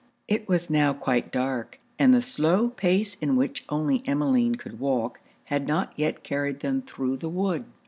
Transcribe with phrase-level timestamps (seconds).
[0.27, 5.19] It was now quite dark; and the slow pace in which only Emmeline could walk,
[5.43, 7.65] had not yet carried them through the wood.